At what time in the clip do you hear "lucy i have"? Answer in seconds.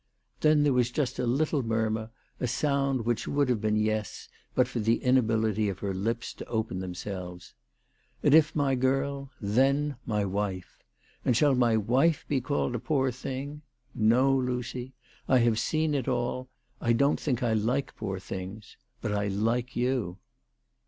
14.35-15.59